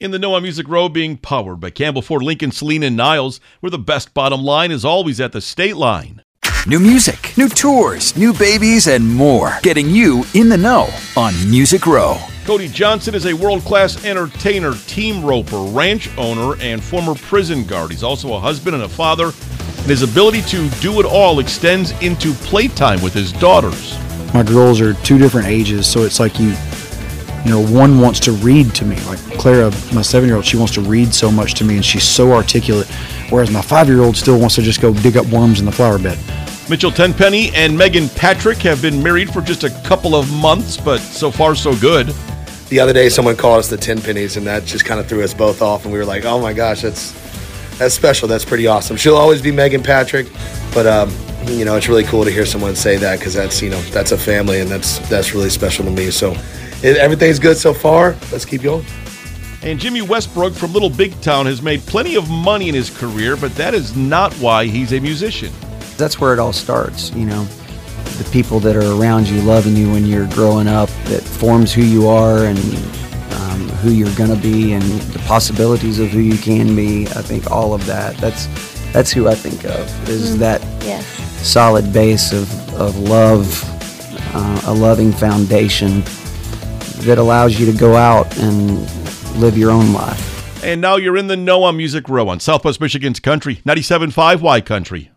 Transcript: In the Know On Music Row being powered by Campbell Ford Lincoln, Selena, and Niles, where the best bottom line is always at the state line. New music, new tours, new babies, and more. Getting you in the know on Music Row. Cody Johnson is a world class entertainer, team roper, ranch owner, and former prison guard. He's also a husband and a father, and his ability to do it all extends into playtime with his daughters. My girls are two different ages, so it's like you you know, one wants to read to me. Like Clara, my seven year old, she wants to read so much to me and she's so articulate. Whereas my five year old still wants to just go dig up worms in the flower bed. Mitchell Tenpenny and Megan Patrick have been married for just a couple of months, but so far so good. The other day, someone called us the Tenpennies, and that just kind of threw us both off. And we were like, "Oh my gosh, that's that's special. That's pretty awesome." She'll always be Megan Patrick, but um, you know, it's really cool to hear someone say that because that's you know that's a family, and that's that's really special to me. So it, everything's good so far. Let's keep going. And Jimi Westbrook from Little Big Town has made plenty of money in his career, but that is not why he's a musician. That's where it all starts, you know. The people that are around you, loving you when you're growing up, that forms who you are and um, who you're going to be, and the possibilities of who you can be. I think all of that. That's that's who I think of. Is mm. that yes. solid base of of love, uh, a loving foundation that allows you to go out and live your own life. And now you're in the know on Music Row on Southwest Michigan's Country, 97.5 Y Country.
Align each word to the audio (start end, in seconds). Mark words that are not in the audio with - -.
In 0.00 0.12
the 0.12 0.18
Know 0.20 0.34
On 0.34 0.42
Music 0.44 0.68
Row 0.68 0.88
being 0.88 1.16
powered 1.16 1.58
by 1.58 1.70
Campbell 1.70 2.02
Ford 2.02 2.22
Lincoln, 2.22 2.52
Selena, 2.52 2.86
and 2.86 2.96
Niles, 2.96 3.40
where 3.58 3.68
the 3.68 3.80
best 3.80 4.14
bottom 4.14 4.44
line 4.44 4.70
is 4.70 4.84
always 4.84 5.20
at 5.20 5.32
the 5.32 5.40
state 5.40 5.76
line. 5.76 6.22
New 6.68 6.78
music, 6.78 7.36
new 7.36 7.48
tours, 7.48 8.16
new 8.16 8.32
babies, 8.32 8.86
and 8.86 9.12
more. 9.12 9.58
Getting 9.60 9.90
you 9.90 10.22
in 10.34 10.50
the 10.50 10.56
know 10.56 10.88
on 11.16 11.34
Music 11.50 11.84
Row. 11.84 12.16
Cody 12.44 12.68
Johnson 12.68 13.12
is 13.16 13.26
a 13.26 13.34
world 13.34 13.62
class 13.62 14.04
entertainer, 14.04 14.74
team 14.86 15.24
roper, 15.24 15.58
ranch 15.58 16.08
owner, 16.16 16.56
and 16.60 16.80
former 16.80 17.16
prison 17.16 17.64
guard. 17.64 17.90
He's 17.90 18.04
also 18.04 18.34
a 18.34 18.38
husband 18.38 18.76
and 18.76 18.84
a 18.84 18.88
father, 18.88 19.32
and 19.78 19.86
his 19.86 20.02
ability 20.02 20.42
to 20.42 20.68
do 20.80 21.00
it 21.00 21.06
all 21.06 21.40
extends 21.40 21.90
into 22.02 22.34
playtime 22.34 23.02
with 23.02 23.14
his 23.14 23.32
daughters. 23.32 23.98
My 24.32 24.44
girls 24.44 24.80
are 24.80 24.94
two 24.94 25.18
different 25.18 25.48
ages, 25.48 25.88
so 25.88 26.02
it's 26.02 26.20
like 26.20 26.38
you 26.38 26.54
you 27.48 27.54
know, 27.54 27.66
one 27.66 27.98
wants 27.98 28.20
to 28.20 28.32
read 28.32 28.74
to 28.74 28.84
me. 28.84 29.00
Like 29.06 29.18
Clara, 29.38 29.70
my 29.94 30.02
seven 30.02 30.28
year 30.28 30.36
old, 30.36 30.44
she 30.44 30.58
wants 30.58 30.74
to 30.74 30.82
read 30.82 31.14
so 31.14 31.32
much 31.32 31.54
to 31.54 31.64
me 31.64 31.76
and 31.76 31.84
she's 31.84 32.04
so 32.04 32.32
articulate. 32.32 32.86
Whereas 33.30 33.50
my 33.50 33.62
five 33.62 33.88
year 33.88 34.02
old 34.02 34.18
still 34.18 34.38
wants 34.38 34.56
to 34.56 34.62
just 34.62 34.82
go 34.82 34.92
dig 34.92 35.16
up 35.16 35.24
worms 35.28 35.58
in 35.58 35.64
the 35.64 35.72
flower 35.72 35.98
bed. 35.98 36.18
Mitchell 36.68 36.90
Tenpenny 36.90 37.50
and 37.54 37.76
Megan 37.76 38.10
Patrick 38.10 38.58
have 38.58 38.82
been 38.82 39.02
married 39.02 39.32
for 39.32 39.40
just 39.40 39.64
a 39.64 39.70
couple 39.82 40.14
of 40.14 40.30
months, 40.30 40.76
but 40.76 40.98
so 40.98 41.30
far 41.30 41.54
so 41.54 41.74
good. 41.76 42.08
The 42.68 42.80
other 42.80 42.92
day, 42.92 43.08
someone 43.08 43.34
called 43.34 43.60
us 43.60 43.68
the 43.70 43.78
Tenpennies, 43.78 44.36
and 44.36 44.46
that 44.46 44.66
just 44.66 44.84
kind 44.84 45.00
of 45.00 45.06
threw 45.06 45.24
us 45.24 45.32
both 45.32 45.62
off. 45.62 45.84
And 45.84 45.92
we 45.92 45.98
were 45.98 46.04
like, 46.04 46.26
"Oh 46.26 46.38
my 46.38 46.52
gosh, 46.52 46.82
that's 46.82 47.12
that's 47.78 47.94
special. 47.94 48.28
That's 48.28 48.44
pretty 48.44 48.66
awesome." 48.66 48.98
She'll 48.98 49.16
always 49.16 49.40
be 49.40 49.52
Megan 49.52 49.82
Patrick, 49.82 50.26
but 50.74 50.86
um, 50.86 51.10
you 51.46 51.64
know, 51.64 51.76
it's 51.76 51.88
really 51.88 52.04
cool 52.04 52.24
to 52.24 52.30
hear 52.30 52.44
someone 52.44 52.76
say 52.76 52.98
that 52.98 53.20
because 53.20 53.32
that's 53.32 53.62
you 53.62 53.70
know 53.70 53.80
that's 53.84 54.12
a 54.12 54.18
family, 54.18 54.60
and 54.60 54.70
that's 54.70 54.98
that's 55.08 55.32
really 55.32 55.48
special 55.48 55.86
to 55.86 55.90
me. 55.90 56.10
So 56.10 56.32
it, 56.32 56.67
everything's 56.82 57.38
good 57.38 57.56
so 57.56 57.74
far. 57.74 58.16
Let's 58.30 58.44
keep 58.44 58.62
going. 58.62 58.84
And 59.62 59.80
Jimi 59.80 60.06
Westbrook 60.06 60.54
from 60.54 60.72
Little 60.72 60.90
Big 60.90 61.20
Town 61.20 61.46
has 61.46 61.60
made 61.60 61.80
plenty 61.80 62.14
of 62.14 62.30
money 62.30 62.68
in 62.68 62.74
his 62.74 62.96
career, 62.96 63.36
but 63.36 63.52
that 63.56 63.74
is 63.74 63.96
not 63.96 64.32
why 64.34 64.66
he's 64.66 64.92
a 64.92 65.00
musician. 65.00 65.52
That's 65.96 66.20
where 66.20 66.32
it 66.32 66.38
all 66.38 66.52
starts, 66.52 67.12
you 67.12 67.26
know. 67.26 67.42
The 68.18 68.28
people 68.32 68.60
that 68.60 68.76
are 68.76 69.00
around 69.00 69.28
you, 69.28 69.40
loving 69.42 69.76
you 69.76 69.90
when 69.90 70.06
you're 70.06 70.28
growing 70.28 70.68
up, 70.68 70.88
that 71.06 71.22
forms 71.22 71.72
who 71.72 71.82
you 71.82 72.06
are 72.06 72.44
and 72.44 72.58
um, 72.58 73.68
who 73.80 73.90
you're 73.90 74.14
going 74.14 74.30
to 74.30 74.40
be, 74.40 74.72
and 74.72 74.82
the 74.82 75.18
possibilities 75.20 75.98
of 75.98 76.08
who 76.10 76.20
you 76.20 76.38
can 76.38 76.76
be. 76.76 77.06
I 77.08 77.22
think 77.22 77.50
all 77.50 77.74
of 77.74 77.84
that. 77.86 78.16
That's 78.18 78.46
that's 78.92 79.10
who 79.10 79.28
I 79.28 79.34
think 79.34 79.64
of. 79.64 80.08
Is 80.08 80.36
mm. 80.36 80.38
that 80.38 80.62
yes. 80.84 81.04
solid 81.46 81.92
base 81.92 82.32
of 82.32 82.48
of 82.74 82.96
love, 82.98 83.60
uh, 84.34 84.62
a 84.66 84.72
loving 84.72 85.12
foundation 85.12 86.02
that 87.00 87.18
allows 87.18 87.58
you 87.58 87.70
to 87.70 87.76
go 87.76 87.96
out 87.96 88.36
and 88.38 88.80
live 89.38 89.56
your 89.56 89.70
own 89.70 89.92
life. 89.92 90.64
And 90.64 90.80
now 90.80 90.96
you're 90.96 91.16
in 91.16 91.28
the 91.28 91.36
know 91.36 91.62
on 91.62 91.76
Music 91.76 92.08
Row 92.08 92.28
on 92.28 92.40
Southwest 92.40 92.80
Michigan's 92.80 93.20
Country, 93.20 93.56
97.5 93.64 94.40
Y 94.40 94.60
Country. 94.60 95.10